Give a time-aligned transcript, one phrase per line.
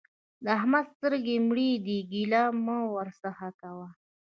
[0.43, 3.87] د احمد سترګې مړې دي؛ ګيله مه ورڅخه کوه.